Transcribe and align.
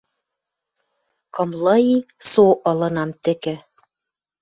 Кымлы 1.33 1.77
и 1.95 1.95
со 2.29 2.45
ылынам 2.69 3.11
тӹкӹ 3.23 3.55